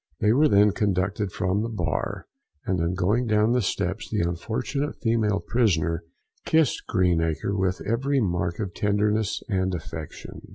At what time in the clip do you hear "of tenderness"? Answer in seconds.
8.57-9.43